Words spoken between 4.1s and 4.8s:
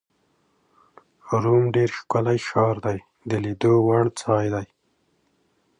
ځای دی.